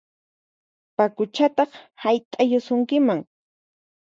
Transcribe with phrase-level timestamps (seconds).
[0.97, 1.71] Paquchataq
[2.03, 3.19] hayt'ayusunkiman!